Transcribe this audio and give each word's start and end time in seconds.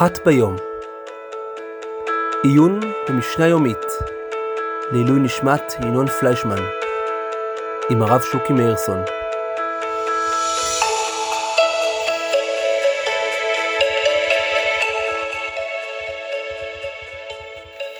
אחת 0.00 0.18
ביום. 0.26 0.56
עיון 2.42 2.80
במשנה 3.08 3.46
יומית. 3.46 3.76
לעילוי 4.92 5.20
נשמת 5.20 5.62
ינון 5.82 6.06
פליישמן. 6.06 6.62
עם 7.90 8.02
הרב 8.02 8.20
שוקי 8.32 8.52
מאירסון. 8.52 8.98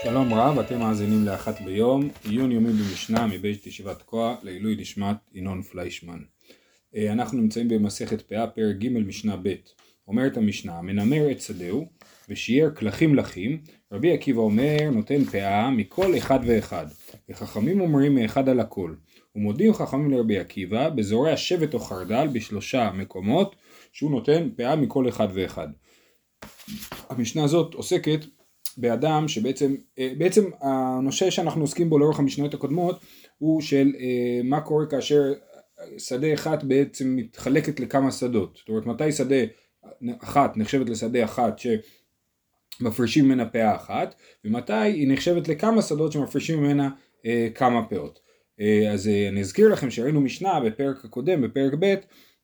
שלום 0.02 0.34
רב, 0.34 0.58
אתם 0.58 0.78
מאזינים 0.78 1.24
לאחת 1.24 1.60
ביום, 1.60 2.08
עיון 2.24 2.52
יומי 2.52 2.72
במשנה 2.72 3.26
מבית 3.26 3.66
ישיבת 3.66 3.98
תקוע 3.98 4.36
לעילוי 4.42 4.76
נשמת 4.76 5.16
ינון 5.34 5.62
פליישמן. 5.62 6.18
אה, 6.96 7.12
אנחנו 7.12 7.38
נמצאים 7.38 7.68
במסכת 7.68 8.20
פאה, 8.22 8.46
פרק 8.46 8.76
ג' 8.76 8.98
משנה 8.98 9.36
ב'. 9.42 9.54
אומרת 10.10 10.36
המשנה, 10.36 10.82
מנמר 10.82 11.30
את 11.30 11.40
שדהו 11.40 11.86
ושיער 12.28 12.70
כלכים 12.70 13.14
לחים, 13.14 13.60
רבי 13.92 14.12
עקיבא 14.12 14.40
אומר 14.40 14.90
נותן 14.92 15.24
פאה 15.24 15.70
מכל 15.70 16.18
אחד 16.18 16.38
ואחד, 16.46 16.86
וחכמים 17.28 17.80
אומרים 17.80 18.14
מאחד 18.14 18.48
על 18.48 18.60
הכל. 18.60 18.94
ומודיעים 19.36 19.74
חכמים 19.74 20.10
לרבי 20.10 20.38
עקיבא 20.38 20.88
בזורע 20.88 21.36
שבט 21.36 21.74
או 21.74 21.78
חרדל 21.78 22.28
בשלושה 22.32 22.90
מקומות 22.94 23.56
שהוא 23.92 24.10
נותן 24.10 24.48
פאה 24.56 24.76
מכל 24.76 25.08
אחד 25.08 25.28
ואחד. 25.34 25.68
המשנה 27.08 27.44
הזאת 27.44 27.74
עוסקת 27.74 28.20
באדם 28.76 29.28
שבעצם, 29.28 29.74
אה, 29.98 30.12
בעצם 30.18 30.50
הנושא 30.60 31.30
שאנחנו 31.30 31.60
עוסקים 31.60 31.90
בו 31.90 31.98
לאורך 31.98 32.18
המשניות 32.18 32.54
הקודמות 32.54 33.00
הוא 33.38 33.60
של 33.60 33.92
אה, 34.00 34.40
מה 34.44 34.60
קורה 34.60 34.86
כאשר 34.86 35.32
שדה 35.98 36.34
אחת 36.34 36.64
בעצם 36.64 37.16
מתחלקת 37.16 37.80
לכמה 37.80 38.12
שדות, 38.12 38.56
זאת 38.56 38.68
אומרת 38.68 38.86
מתי 38.86 39.12
שדה 39.12 39.44
אחת 40.22 40.56
נחשבת 40.56 40.88
לשדה 40.88 41.24
אחת 41.24 41.60
שמפרישים 42.78 43.24
ממנה 43.24 43.46
פאה 43.46 43.76
אחת 43.76 44.14
ומתי 44.44 44.72
היא 44.72 45.12
נחשבת 45.12 45.48
לכמה 45.48 45.82
שדות 45.82 46.12
שמפרישים 46.12 46.58
ממנה 46.58 46.90
אה, 47.26 47.48
כמה 47.54 47.88
פאות. 47.88 48.20
אה, 48.60 48.92
אז 48.92 49.08
אה, 49.08 49.28
אני 49.28 49.40
אזכיר 49.40 49.68
לכם 49.68 49.90
שראינו 49.90 50.20
משנה 50.20 50.60
בפרק 50.60 51.04
הקודם, 51.04 51.42
בפרק 51.42 51.72
ב', 51.80 51.94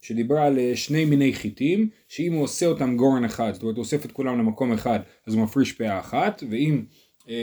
שדיברה 0.01 0.47
על 0.47 0.59
אה, 0.59 0.73
שני 0.75 1.05
מיני 1.05 1.33
חיטים, 1.33 1.89
שאם 2.09 2.33
הוא 2.33 2.43
עושה 2.43 2.67
אותם 2.67 2.97
גורן 2.97 3.25
אחד, 3.25 3.51
זאת 3.53 3.63
אומרת 3.63 3.77
הוא 3.77 3.83
אוסף 3.83 4.05
את 4.05 4.13
כולם 4.13 4.39
למקום 4.39 4.73
אחד, 4.73 5.01
אז 5.27 5.35
הוא 5.35 5.43
מפריש 5.43 5.73
פאה 5.73 6.01
אחת, 6.01 6.43
ואם 6.51 6.85
אה, 7.29 7.35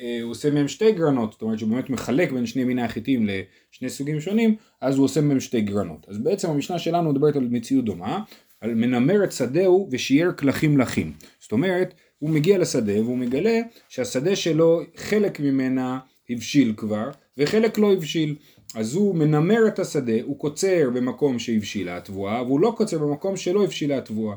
אה, 0.00 0.18
הוא 0.22 0.30
עושה 0.30 0.50
מהם 0.50 0.68
שתי 0.68 0.92
גרנות, 0.92 1.32
זאת 1.32 1.42
אומרת 1.42 1.58
שהוא 1.58 1.70
באמת 1.70 1.90
מחלק 1.90 2.32
בין 2.32 2.46
שני 2.46 2.64
מיני 2.64 2.82
החיטים 2.82 3.26
לשני 3.26 3.90
סוגים 3.90 4.20
שונים, 4.20 4.56
אז 4.80 4.96
הוא 4.96 5.04
עושה 5.04 5.20
מהם 5.20 5.40
שתי 5.40 5.60
גרנות. 5.60 6.06
אז 6.08 6.18
בעצם 6.18 6.50
המשנה 6.50 6.78
שלנו 6.78 7.12
מדברת 7.12 7.36
על 7.36 7.48
מציאות 7.50 7.84
דומה, 7.84 8.22
על 8.62 8.74
מנמר 8.74 9.24
את 9.24 9.32
שדהו 9.32 9.88
ושיער 9.90 10.32
כלכים 10.32 10.78
לחים. 10.78 11.12
זאת 11.40 11.52
אומרת, 11.52 11.94
הוא 12.18 12.30
מגיע 12.30 12.58
לשדה 12.58 13.00
והוא 13.00 13.18
מגלה 13.18 13.60
שהשדה 13.88 14.36
שלו, 14.36 14.80
חלק 14.96 15.40
ממנה 15.40 15.98
הבשיל 16.30 16.74
כבר, 16.76 17.10
וחלק 17.38 17.78
לא 17.78 17.92
הבשיל. 17.92 18.36
אז 18.74 18.94
הוא 18.94 19.14
מנמר 19.14 19.68
את 19.68 19.78
השדה, 19.78 20.22
הוא 20.22 20.38
קוצר 20.38 20.90
במקום 20.94 21.38
שהבשילה 21.38 21.96
התבואה, 21.96 22.42
והוא 22.42 22.60
לא 22.60 22.74
קוצר 22.76 22.98
במקום 22.98 23.36
שלא 23.36 23.64
הבשילה 23.64 23.98
התבואה. 23.98 24.36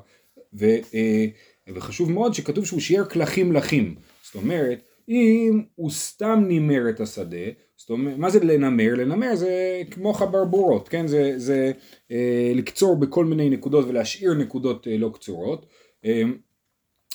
ו, 0.54 0.66
אה, 0.66 1.26
וחשוב 1.68 2.12
מאוד 2.12 2.34
שכתוב 2.34 2.66
שהוא 2.66 2.80
שיער 2.80 3.06
כלכים 3.06 3.52
לחים. 3.52 3.96
זאת 4.24 4.36
אומרת, 4.36 4.82
אם 5.10 5.64
הוא 5.76 5.92
סתם 5.92 6.44
נימר 6.48 6.90
את 6.90 7.00
השדה, 7.00 7.46
זאת 7.78 7.90
אומרת, 7.90 8.18
מה 8.18 8.30
זה 8.30 8.40
לנמר? 8.44 8.96
לנמר 8.96 9.36
זה 9.36 9.82
כמו 9.92 10.14
חברבורות, 10.14 10.90
כן? 10.90 11.08
זה, 11.08 11.34
זה 11.38 11.72
אה, 12.12 12.52
לקצור 12.56 12.96
בכל 12.96 13.26
מיני 13.26 13.50
נקודות 13.50 13.86
ולהשאיר 13.88 14.34
נקודות 14.34 14.88
אה, 14.88 14.98
לא 14.98 15.10
קצורות. 15.14 15.66
אה, 16.06 16.24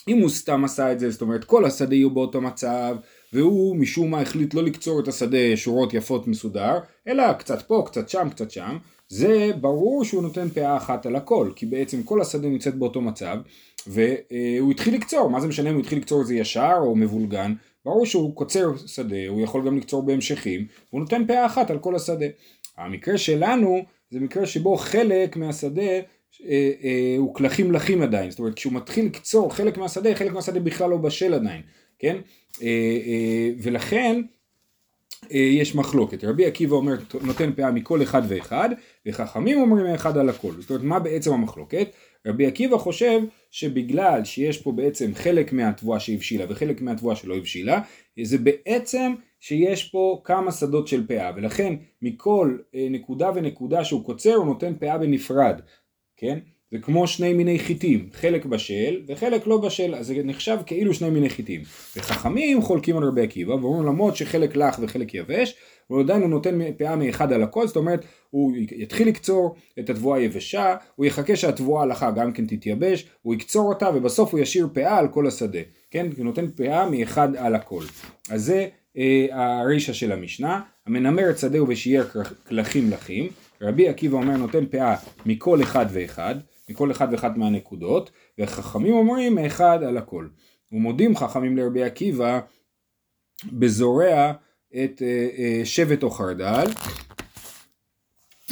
אם 0.08 0.18
הוא 0.18 0.30
סתם 0.30 0.64
עשה 0.64 0.92
את 0.92 1.00
זה, 1.00 1.10
זאת 1.10 1.22
אומרת 1.22 1.44
כל 1.44 1.64
השדה 1.64 1.94
יהיו 1.94 2.10
באותו 2.10 2.40
מצב, 2.40 2.96
והוא 3.32 3.76
משום 3.76 4.10
מה 4.10 4.20
החליט 4.20 4.54
לא 4.54 4.62
לקצור 4.62 5.00
את 5.00 5.08
השדה 5.08 5.56
שורות 5.56 5.94
יפות 5.94 6.26
מסודר, 6.26 6.78
אלא 7.08 7.32
קצת 7.32 7.62
פה, 7.62 7.82
קצת 7.86 8.08
שם, 8.08 8.28
קצת 8.30 8.50
שם, 8.50 8.78
זה 9.08 9.50
ברור 9.60 10.04
שהוא 10.04 10.22
נותן 10.22 10.48
פאה 10.48 10.76
אחת 10.76 11.06
על 11.06 11.16
הכל, 11.16 11.50
כי 11.56 11.66
בעצם 11.66 12.02
כל 12.02 12.20
השדה 12.20 12.48
נמצאת 12.48 12.74
באותו 12.74 13.00
מצב, 13.00 13.36
והוא 13.86 14.70
התחיל 14.70 14.94
לקצור, 14.94 15.30
מה 15.30 15.40
זה 15.40 15.48
משנה 15.48 15.70
אם 15.70 15.74
הוא 15.74 15.82
התחיל 15.82 15.98
לקצור 15.98 16.22
את 16.22 16.26
זה 16.26 16.34
ישר 16.34 16.76
או 16.80 16.96
מבולגן, 16.96 17.54
ברור 17.84 18.06
שהוא 18.06 18.36
קוצר 18.36 18.76
שדה, 18.86 19.28
הוא 19.28 19.40
יכול 19.40 19.66
גם 19.66 19.76
לקצור 19.76 20.02
בהמשכים, 20.02 20.66
והוא 20.90 21.00
נותן 21.00 21.26
פאה 21.26 21.46
אחת 21.46 21.70
על 21.70 21.78
כל 21.78 21.96
השדה. 21.96 22.26
המקרה 22.76 23.18
שלנו 23.18 23.84
זה 24.10 24.20
מקרה 24.20 24.46
שבו 24.46 24.76
חלק 24.76 25.36
מהשדה 25.36 25.82
אה, 25.82 26.70
אה, 26.82 27.14
הוא 27.18 27.34
כלכים 27.34 27.72
לחים 27.72 28.02
עדיין, 28.02 28.30
זאת 28.30 28.38
אומרת 28.38 28.54
כשהוא 28.54 28.72
מתחיל 28.72 29.06
לקצור 29.06 29.54
חלק 29.54 29.78
מהשדה, 29.78 30.14
חלק 30.14 30.32
מהשדה 30.32 30.60
בכלל 30.60 30.90
לא 30.90 30.96
בשל 30.96 31.34
עדיין, 31.34 31.62
כן? 31.98 32.16
אה, 32.62 32.68
אה, 33.06 33.50
ולכן 33.62 34.20
יש 35.30 35.74
מחלוקת. 35.74 36.24
רבי 36.24 36.46
עקיבא 36.46 36.76
אומר 36.76 36.94
נותן 37.22 37.52
פאה 37.52 37.70
מכל 37.70 38.02
אחד 38.02 38.22
ואחד, 38.28 38.68
וחכמים 39.06 39.60
אומרים 39.60 39.86
אחד 39.86 40.18
על 40.18 40.28
הכל. 40.28 40.52
זאת 40.60 40.70
אומרת 40.70 40.84
מה 40.84 40.98
בעצם 40.98 41.32
המחלוקת? 41.32 41.88
רבי 42.26 42.46
עקיבא 42.46 42.78
חושב 42.78 43.20
שבגלל 43.50 44.24
שיש 44.24 44.62
פה 44.62 44.72
בעצם 44.72 45.10
חלק 45.14 45.52
מהתבואה 45.52 46.00
שהבשילה 46.00 46.44
וחלק 46.48 46.80
מהתבואה 46.80 47.16
שלא 47.16 47.36
הבשילה, 47.36 47.80
זה 48.22 48.38
בעצם 48.38 49.12
שיש 49.40 49.88
פה 49.88 50.20
כמה 50.24 50.52
שדות 50.52 50.88
של 50.88 51.06
פאה, 51.06 51.32
ולכן 51.36 51.74
מכל 52.02 52.58
אה, 52.74 52.86
נקודה 52.90 53.30
ונקודה 53.34 53.84
שהוא 53.84 54.04
קוצר 54.04 54.34
הוא 54.34 54.46
נותן 54.46 54.74
פאה 54.78 54.98
בנפרד, 54.98 55.60
כן? 56.16 56.38
זה 56.72 56.78
כמו 56.78 57.06
שני 57.06 57.32
מיני 57.32 57.58
חיטים, 57.58 58.08
חלק 58.12 58.44
בשל 58.44 59.00
וחלק 59.06 59.46
לא 59.46 59.58
בשל, 59.58 59.94
אז 59.94 60.06
זה 60.06 60.14
נחשב 60.24 60.58
כאילו 60.66 60.94
שני 60.94 61.10
מיני 61.10 61.30
חיטים. 61.30 61.62
וחכמים 61.96 62.62
חולקים 62.62 62.96
על 62.96 63.04
רבי 63.04 63.22
עקיבא 63.22 63.52
ואומרים 63.52 63.86
למרות 63.86 64.16
שחלק 64.16 64.56
לח 64.56 64.78
וחלק 64.82 65.14
יבש, 65.14 65.56
הוא 65.86 66.00
עדיין 66.00 66.22
הוא 66.22 66.30
נותן 66.30 66.58
פאה 66.78 66.96
מאחד 66.96 67.32
על 67.32 67.42
הכל, 67.42 67.66
זאת 67.66 67.76
אומרת 67.76 68.04
הוא 68.30 68.52
יתחיל 68.56 69.08
לקצור 69.08 69.54
את 69.78 69.90
התבואה 69.90 70.18
היבשה, 70.18 70.76
הוא 70.96 71.06
יחכה 71.06 71.36
שהתבואה 71.36 71.82
הלכה 71.82 72.10
גם 72.10 72.32
כן 72.32 72.46
תתייבש, 72.46 73.06
הוא 73.22 73.34
יקצור 73.34 73.68
אותה 73.68 73.90
ובסוף 73.94 74.32
הוא 74.32 74.40
ישאיר 74.40 74.68
פאה 74.72 74.98
על 74.98 75.08
כל 75.08 75.26
השדה, 75.26 75.58
כן? 75.90 76.06
הוא 76.16 76.24
נותן 76.24 76.50
פאה 76.50 76.90
מאחד 76.90 77.36
על 77.36 77.54
הכל. 77.54 77.82
אז 78.30 78.44
זה 78.44 78.68
אה, 78.96 79.26
הרישא 79.60 79.92
של 79.92 80.12
המשנה, 80.12 80.60
המנמר 80.86 81.30
את 81.30 81.38
שדהו 81.38 81.68
ושיער 81.68 82.04
כלכים 82.48 82.90
לחים, 82.90 83.28
רבי 83.62 83.88
עקיבא 83.88 84.16
אומר 84.16 84.36
נותן 84.36 84.66
פאה 84.66 84.96
מכל 85.26 85.62
אחד 85.62 85.86
ואחד, 85.92 86.34
מכל 86.70 86.90
אחד 86.90 87.08
ואחת 87.12 87.36
מהנקודות, 87.36 88.10
וחכמים 88.38 88.92
אומרים 88.92 89.34
מאחד 89.34 89.82
על 89.82 89.96
הכל. 89.96 90.28
ומודים 90.72 91.16
חכמים 91.16 91.56
לרבי 91.56 91.82
עקיבא 91.82 92.40
בזורע 93.52 94.32
את 94.74 95.02
אה, 95.02 95.28
אה, 95.38 95.60
שבט 95.64 96.02
או 96.02 96.10
חרדל, 96.10 96.66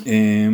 אה, 0.07 0.49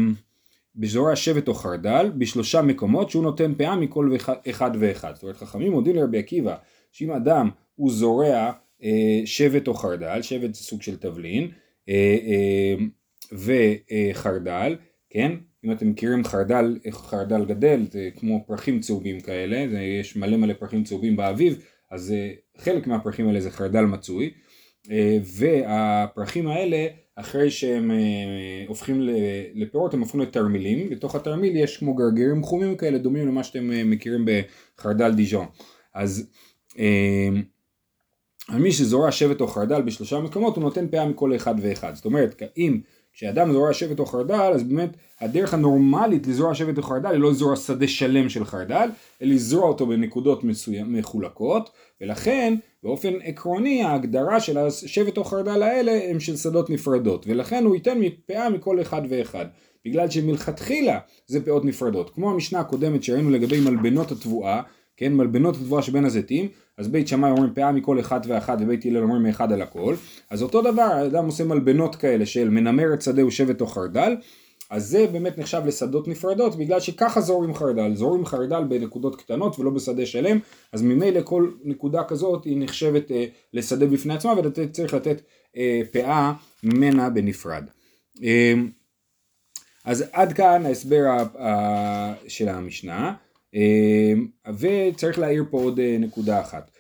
בזורע 0.77 1.17
שבט 1.17 1.49
או 1.49 1.55
חרדל 1.55 2.11
בשלושה 2.19 2.63
מקומות 2.63 3.11
שהוא 3.11 3.23
נותן 3.23 3.55
פאה 3.55 3.77
מכל 3.77 4.17
אחד 4.51 4.71
ואחד. 4.81 5.15
זאת 5.15 5.23
אומרת 5.23 5.37
חכמים 5.37 5.73
מודים 5.73 5.97
לרבי 5.97 6.19
עקיבא 6.19 6.57
שאם 6.93 7.11
אדם 7.11 7.51
הוא 7.75 7.93
זורע 7.93 8.53
שבט 9.25 9.69
או 9.69 9.75
חרדל, 9.75 10.23
שבט 10.23 10.55
זה 10.55 10.61
סוג 10.61 10.83
של 10.83 10.97
תבלין, 10.97 11.51
וחרדל, 13.33 14.77
כן? 15.15 15.33
אם 15.65 15.73
אתם 15.73 15.91
מכירים 15.91 16.25
חרדל, 16.25 16.79
איך 16.85 16.97
חרדל 16.97 17.45
גדל, 17.45 17.87
זה 17.91 18.09
כמו 18.17 18.45
פרחים 18.47 18.81
צהובים 18.81 19.21
כאלה, 19.21 19.67
זה, 19.71 19.81
יש 19.81 20.17
מלא 20.17 20.37
מלא 20.37 20.53
פרחים 20.53 20.85
צהובים 20.85 21.17
באביב, 21.17 21.65
אז 21.91 22.15
חלק 22.59 22.87
מהפרחים 22.87 23.29
האלה 23.29 23.41
זה 23.41 23.51
חרדל 23.51 23.85
מצוי, 23.85 24.31
אה, 24.91 25.19
והפרחים 25.39 26.49
האלה 26.49 26.87
אחרי 27.17 27.51
שהם 27.51 27.91
אה, 27.91 28.65
הופכים 28.69 29.01
לפירות 29.55 29.95
הם 29.95 30.01
הופכים 30.01 30.21
לתרמילים, 30.21 30.91
בתוך 30.91 31.15
התרמיל 31.15 31.57
יש 31.57 31.77
כמו 31.77 31.95
גרגירים 31.95 32.43
חומים 32.43 32.77
כאלה 32.77 32.99
דומים 32.99 33.28
למה 33.28 33.45
שאתם 33.45 33.72
אה, 33.72 33.84
מכירים 33.84 34.25
בחרדל 34.25 35.15
דיז'ון. 35.15 35.47
אז 35.95 36.31
מי 38.59 38.72
שזורע 38.72 39.13
שבט 39.13 39.41
או 39.41 39.47
חרדל 39.47 39.83
בשלושה 39.83 40.21
מקומות 40.21 40.57
הוא 40.57 40.65
נותן 40.65 40.89
פאה 40.89 41.09
מכל 41.09 41.37
אחד 41.37 41.55
ואחד. 41.63 41.95
זאת 41.95 42.05
אומרת 42.05 42.43
אם 42.57 42.81
כשאדם 43.15 43.53
זורע 43.53 43.72
שבט 43.72 43.99
או 43.99 44.07
חרדל 44.07 44.51
אז 44.55 44.63
באמת 44.63 44.97
הדרך 45.21 45.55
הנורמלית 45.55 46.27
לזרוע 46.27 46.55
שבט 46.55 46.78
או 46.78 46.83
חרדל 46.83 47.09
היא 47.09 47.19
לא 47.19 47.31
לזרוע 47.31 47.57
שדה 47.57 47.89
שלם 47.89 48.28
של 48.28 48.45
חרדל 48.45 48.89
אלא 49.22 49.34
לזרוע 49.34 49.69
אותו 49.69 49.87
בנקודות 49.87 50.45
מסוים, 50.45 50.93
מחולקות 50.93 51.71
ולכן 52.01 52.55
באופן 52.83 53.13
עקרוני 53.22 53.83
ההגדרה 53.83 54.41
של 54.41 54.59
השבט 54.59 55.16
או 55.16 55.25
חרדל 55.25 55.63
האלה 55.63 56.11
הם 56.11 56.21
של 56.21 56.37
שדות 56.37 56.71
נפרדות 56.71 57.27
ולכן 57.28 57.65
הוא 57.65 57.75
ייתן 57.75 57.99
פאה 58.27 58.51
מכל 58.51 58.81
אחד 58.81 59.03
ואחד. 59.09 59.47
בגלל 59.84 60.10
שמלכתחילה 60.10 60.99
זה 61.27 61.45
פאות 61.45 61.65
נפרדות. 61.65 62.10
כמו 62.10 62.31
המשנה 62.31 62.60
הקודמת 62.60 63.03
שראינו 63.03 63.31
לגבי 63.31 63.60
מלבנות 63.60 64.13
התבואה 64.13 64.63
כן 64.97 65.15
מלבנות 65.15 65.57
התבואה 65.57 65.83
שבין 65.83 66.05
הזיתים 66.05 66.49
אז 66.78 66.88
בית 66.88 67.09
שמאי 67.09 67.30
אומרים 67.30 67.54
פאה 67.54 67.72
מכל 67.72 68.00
אחד 68.00 68.21
ואחד 68.26 68.56
ובית 68.60 68.86
הלל 68.86 69.03
אומרים 69.03 69.22
מאחד 69.22 69.53
על 69.53 69.62
הכל 69.62 69.94
אז 70.30 70.42
אותו 70.42 70.62
דבר 70.62 70.82
האדם 70.82 71.26
עושה 71.26 71.44
מלבנות 71.44 71.97
כאלה 71.97 72.26
של 72.26 72.48
מנמר 72.48 72.94
את 72.94 73.03
שדה 73.03 73.26
ושבט 73.26 73.60
או 73.60 73.66
חרדל 73.66 74.16
אז 74.71 74.86
זה 74.86 75.06
באמת 75.12 75.38
נחשב 75.38 75.62
לשדות 75.66 76.09
נפרדות 76.09 76.56
בגלל 76.56 76.80
שככה 76.80 77.21
זורים 77.21 77.54
חרדל, 77.54 77.94
זורים 77.94 78.26
חרדל 78.26 78.65
בנקודות 78.65 79.16
קטנות 79.16 79.59
ולא 79.59 79.71
בשדה 79.71 80.06
שלם, 80.06 80.38
אז 80.72 80.82
ממילא 80.82 81.21
כל 81.24 81.50
נקודה 81.65 82.04
כזאת 82.04 82.44
היא 82.44 82.56
נחשבת 82.60 83.10
אה, 83.10 83.24
לשדה 83.53 83.86
בפני 83.86 84.15
עצמה 84.15 84.32
וצריך 84.44 84.94
לתת 84.94 85.22
אה, 85.56 85.80
פאה 85.92 86.32
ממנה 86.62 87.10
בנפרד. 87.10 87.65
אה, 88.22 88.54
אז 89.84 90.04
עד 90.12 90.32
כאן 90.32 90.66
ההסבר 90.66 91.16
של 92.28 92.48
המשנה, 92.48 93.15
וצריך 94.59 95.18
להעיר 95.18 95.45
פה 95.51 95.62
עוד 95.62 95.80
אה, 95.80 95.97
נקודה 96.01 96.41
אחת. 96.41 96.71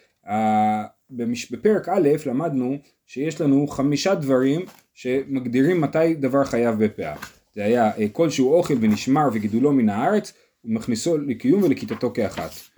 בפרק 1.50 1.88
א' 1.88 2.08
למדנו 2.26 2.78
שיש 3.06 3.40
לנו 3.40 3.66
חמישה 3.66 4.14
דברים 4.14 4.60
שמגדירים 4.94 5.80
מתי 5.80 6.14
דבר 6.14 6.44
חייב 6.44 6.84
בפאה. 6.84 7.16
זה 7.54 7.64
היה 7.64 7.90
אה, 7.98 8.08
כלשהו 8.12 8.52
אוכל 8.52 8.74
ונשמר 8.80 9.28
וגידולו 9.32 9.72
מן 9.72 9.88
הארץ 9.88 10.32
ומכניסו 10.64 11.18
לקיום 11.18 11.62
ולכיתתו 11.62 12.10
כאחת. 12.14 12.73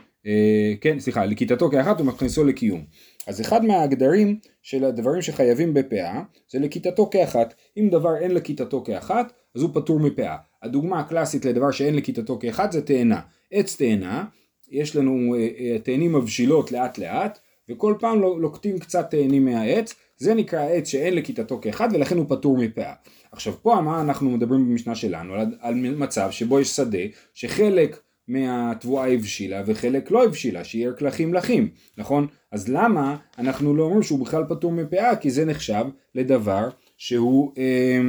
כן, 0.80 1.00
סליחה, 1.00 1.24
לכיתתו 1.24 1.70
כאחת 1.70 2.00
ומכניסו 2.00 2.44
לקיום. 2.44 2.84
אז 3.26 3.40
אחד 3.40 3.64
מהגדרים 3.64 4.38
של 4.62 4.84
הדברים 4.84 5.22
שחייבים 5.22 5.74
בפאה 5.74 6.22
זה 6.50 6.58
לכיתתו 6.58 7.10
כאחת. 7.10 7.54
אם 7.76 7.88
דבר 7.90 8.16
אין 8.16 8.30
לכיתתו 8.30 8.84
כאחת 8.84 9.32
אז 9.54 9.62
הוא 9.62 9.70
פטור 9.74 10.00
מפאה. 10.00 10.36
הדוגמה 10.62 11.00
הקלאסית 11.00 11.44
לדבר 11.44 11.70
שאין 11.70 11.96
לכיתתו 11.96 12.38
כאחת 12.38 12.72
זה 12.72 12.82
תאנה. 12.82 13.20
עץ 13.50 13.76
תאנה, 13.76 14.24
יש 14.70 14.96
לנו 14.96 15.34
אה, 15.34 15.48
אה, 15.58 15.78
תאנים 15.78 16.12
מבשילות 16.12 16.72
לאט 16.72 16.98
לאט 16.98 17.38
וכל 17.68 17.94
פעם 17.98 18.20
לוקטים 18.20 18.78
קצת 18.78 19.10
תאנים 19.10 19.44
מהעץ, 19.44 19.94
זה 20.16 20.34
נקרא 20.34 20.68
עץ 20.68 20.88
שאין 20.88 21.14
לכיתתו 21.14 21.58
כאחד 21.62 21.88
ולכן 21.92 22.18
הוא 22.18 22.26
פטור 22.28 22.58
מפאה. 22.58 22.92
עכשיו 23.32 23.54
פה 23.62 23.80
מה 23.84 24.00
אנחנו 24.00 24.30
מדברים 24.30 24.68
במשנה 24.68 24.94
שלנו? 24.94 25.34
על, 25.34 25.46
על 25.60 25.74
מצב 25.74 26.30
שבו 26.30 26.60
יש 26.60 26.68
שדה 26.68 26.98
שחלק 27.34 28.00
מהתבואה 28.28 29.12
הבשילה 29.12 29.62
וחלק 29.66 30.10
לא 30.10 30.24
הבשילה, 30.24 30.64
שיהיה 30.64 30.92
קלחים 30.92 31.34
לחים, 31.34 31.68
נכון? 31.98 32.26
אז 32.52 32.68
למה 32.68 33.16
אנחנו 33.38 33.76
לא 33.76 33.82
אומרים 33.82 34.02
שהוא 34.02 34.26
בכלל 34.26 34.44
פטור 34.48 34.72
מפאה? 34.72 35.16
כי 35.16 35.30
זה 35.30 35.44
נחשב 35.44 35.84
לדבר 36.14 36.68
שהוא 36.96 37.52
אה, 37.58 38.00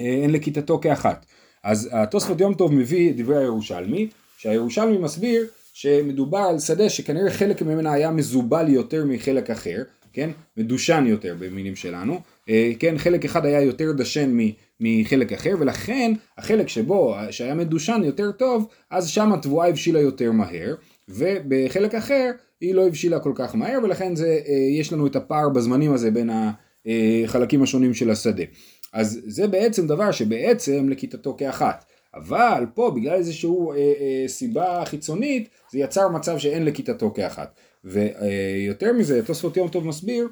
אה, 0.00 0.22
אין 0.22 0.32
לכיתתו 0.32 0.78
כאחת. 0.78 1.26
אז 1.62 1.88
התוספות 1.92 2.40
יום 2.40 2.54
טוב 2.54 2.74
מביא 2.74 3.12
דברי 3.16 3.36
הירושלמי, 3.36 4.08
שהירושלמי 4.38 4.98
מסביר 4.98 5.46
שמדובר 5.72 6.38
על 6.38 6.58
שדה 6.58 6.88
שכנראה 6.88 7.30
חלק 7.30 7.62
ממנה 7.62 7.92
היה 7.92 8.10
מזובל 8.10 8.68
יותר 8.68 9.04
מחלק 9.04 9.50
אחר, 9.50 9.82
כן? 10.12 10.30
מדושן 10.56 11.04
יותר 11.06 11.34
במילים 11.38 11.76
שלנו, 11.76 12.20
אה, 12.48 12.72
כן? 12.78 12.98
חלק 12.98 13.24
אחד 13.24 13.46
היה 13.46 13.62
יותר 13.62 13.92
דשן 13.92 14.30
מחלק 14.80 15.32
אחר, 15.32 15.54
ולכן 15.60 16.12
החלק 16.38 16.68
שבו, 16.68 17.14
שהיה 17.30 17.54
מדושן 17.54 18.00
יותר 18.04 18.32
טוב, 18.32 18.68
אז 18.90 19.08
שם 19.08 19.32
התבואה 19.32 19.68
הבשילה 19.68 20.00
יותר 20.00 20.32
מהר, 20.32 20.74
ובחלק 21.08 21.94
אחר 21.94 22.30
היא 22.60 22.74
לא 22.74 22.86
הבשילה 22.86 23.20
כל 23.20 23.32
כך 23.34 23.54
מהר, 23.54 23.78
ולכן 23.82 24.16
זה, 24.16 24.38
אה, 24.48 24.54
יש 24.80 24.92
לנו 24.92 25.06
את 25.06 25.16
הפער 25.16 25.48
בזמנים 25.48 25.92
הזה 25.92 26.10
בין 26.10 26.30
החלקים 27.26 27.62
השונים 27.62 27.94
של 27.94 28.10
השדה. 28.10 28.44
אז 28.92 29.20
זה 29.26 29.46
בעצם 29.46 29.86
דבר 29.86 30.10
שבעצם 30.10 30.88
לכיתתו 30.88 31.34
כאחת. 31.38 31.84
אבל 32.14 32.64
פה 32.74 32.92
בגלל 32.96 33.14
איזושהי 33.14 33.50
אה, 33.50 33.76
אה, 33.76 34.28
סיבה 34.28 34.82
חיצונית 34.84 35.48
זה 35.72 35.78
יצר 35.78 36.08
מצב 36.08 36.38
שאין 36.38 36.64
לכיתתו 36.64 37.10
כאחת. 37.14 37.60
ויותר 37.84 38.92
מזה 38.92 39.26
תוספות 39.26 39.56
יום 39.56 39.68
טוב 39.68 39.86
מסביר 39.86 40.28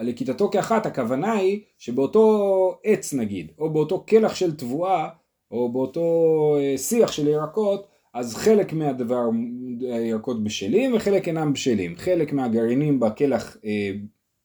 שלכיתתו 0.00 0.48
כאחת 0.50 0.86
הכוונה 0.86 1.32
היא 1.32 1.60
שבאותו 1.78 2.78
עץ 2.84 3.14
נגיד 3.14 3.52
או 3.58 3.70
באותו 3.70 4.00
קלח 4.00 4.34
של 4.34 4.56
תבואה 4.56 5.08
או 5.50 5.72
באותו 5.72 6.56
אה, 6.60 6.78
שיח 6.78 7.12
של 7.12 7.28
ירקות 7.28 7.86
אז 8.14 8.34
חלק 8.34 8.72
מהדבר 8.72 9.22
הירקות 9.80 10.44
בשלים 10.44 10.94
וחלק 10.94 11.28
אינם 11.28 11.52
בשלים. 11.52 11.96
חלק 11.96 12.32
מהגרעינים 12.32 13.00
בקלח 13.00 13.56
אה, 13.64 13.92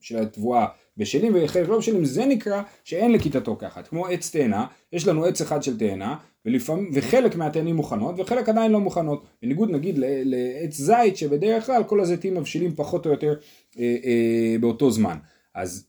של 0.02 0.18
התבואה 0.18 0.66
בשלים 0.98 1.34
וחלק 1.36 1.70
לא 1.70 1.78
בשלים, 1.78 2.06
זה 2.06 2.26
נקרא 2.26 2.62
שאין 2.84 3.12
לכיתתו 3.12 3.56
ככה. 3.60 3.84
כמו 3.84 4.08
עץ 4.08 4.32
תאנה, 4.32 4.66
יש 4.94 5.08
לנו 5.08 5.26
עץ 5.26 5.42
אחד 5.42 5.64
של 5.64 5.78
תאנה, 5.78 6.16
ולפעמים, 6.46 6.92
וחלק 6.94 7.36
מהתאנים 7.36 7.76
מוכנות 7.76 8.16
וחלק 8.18 8.50
עדיין 8.50 8.72
לא 8.72 8.80
מוכנות. 8.80 9.26
בניגוד 9.42 9.70
נגיד 9.70 9.96
לעץ 10.26 10.74
זית 10.74 11.18
שבדרך 11.18 11.66
כלל 11.66 11.84
כל 11.84 12.02
הזיתים 12.02 12.36
מבשילים 12.36 12.76
פחות 12.76 13.06
או 13.06 13.12
יותר 13.12 13.34
אה, 13.80 13.96
אה, 14.06 14.56
באותו 14.60 14.92
זמן. 14.92 15.18
אז, 15.56 15.88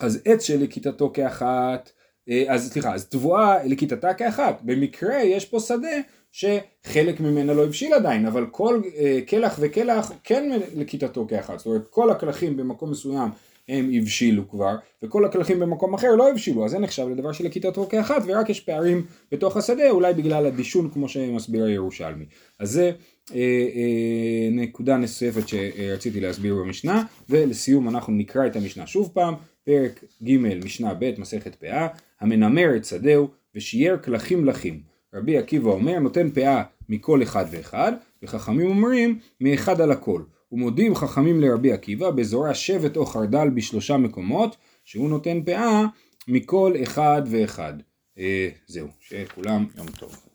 אז 0.00 0.22
עץ 0.24 0.42
שלכיתתו 0.42 1.10
כאחת, 1.14 1.90
אה, 2.28 2.44
אז 2.48 2.72
סליחה, 2.72 2.94
אז 2.94 3.08
תבואה 3.08 3.64
לכיתתה 3.64 4.14
כאחת. 4.14 4.60
במקרה 4.62 5.22
יש 5.22 5.44
פה 5.44 5.60
שדה 5.60 5.96
שחלק 6.32 7.20
ממנה 7.20 7.54
לא 7.54 7.64
הבשיל 7.64 7.94
עדיין, 7.94 8.26
אבל 8.26 8.46
כל 8.50 8.80
אה, 8.96 9.18
קלח 9.26 9.56
וקלח 9.60 10.12
כן 10.24 10.50
לכיתתו 10.74 11.26
כאחת. 11.28 11.58
זאת 11.58 11.66
אומרת 11.66 11.88
כל 11.88 12.10
הקלחים 12.10 12.56
במקום 12.56 12.90
מסוים 12.90 13.28
הם 13.70 13.90
הבשילו 13.94 14.48
כבר, 14.48 14.76
וכל 15.02 15.24
הקלחים 15.24 15.60
במקום 15.60 15.94
אחר 15.94 16.14
לא 16.16 16.30
הבשילו, 16.30 16.64
אז 16.64 16.70
זה 16.70 16.78
נחשב 16.78 17.08
לדבר 17.08 17.32
של 17.32 17.44
לכיתתו 17.44 17.86
כאחת, 17.86 18.22
ורק 18.26 18.50
יש 18.50 18.60
פערים 18.60 19.06
בתוך 19.32 19.56
השדה, 19.56 19.90
אולי 19.90 20.14
בגלל 20.14 20.46
הדישון 20.46 20.90
כמו 20.90 21.08
שמסביר 21.08 21.64
הירושלמי. 21.64 22.24
אז 22.58 22.70
זה 22.70 22.92
אה, 23.34 23.38
אה, 23.74 24.48
נקודה 24.50 24.96
נוספת 24.96 25.48
שרציתי 25.48 26.20
להסביר 26.20 26.54
במשנה, 26.54 27.02
ולסיום 27.28 27.88
אנחנו 27.88 28.12
נקרא 28.12 28.46
את 28.46 28.56
המשנה 28.56 28.86
שוב 28.86 29.10
פעם, 29.14 29.34
פרק 29.64 30.04
ג' 30.22 30.36
משנה 30.64 30.94
ב' 30.94 31.12
מסכת 31.18 31.54
פאה, 31.54 31.88
המנמר 32.20 32.76
את 32.76 32.84
שדהו 32.84 33.28
ושייר 33.54 33.96
כלכים 33.96 34.44
לחים. 34.44 34.80
רבי 35.14 35.38
עקיבא 35.38 35.70
אומר 35.70 35.98
נותן 35.98 36.30
פאה 36.30 36.62
מכל 36.88 37.22
אחד 37.22 37.44
ואחד, 37.50 37.92
וחכמים 38.22 38.66
אומרים 38.66 39.18
מאחד 39.40 39.80
על 39.80 39.92
הכל. 39.92 40.22
ומודים 40.52 40.94
חכמים 40.94 41.40
לרבי 41.40 41.72
עקיבא 41.72 42.10
באזורי 42.10 42.50
השבט 42.50 42.96
או 42.96 43.06
חרדל 43.06 43.48
בשלושה 43.54 43.96
מקומות, 43.96 44.56
שהוא 44.84 45.10
נותן 45.10 45.42
פאה 45.44 45.84
מכל 46.28 46.74
אחד 46.82 47.22
ואחד. 47.30 47.74
אה, 48.18 48.48
זהו, 48.66 48.88
שכולם 49.00 49.66
יום 49.76 49.86
טוב. 49.86 50.29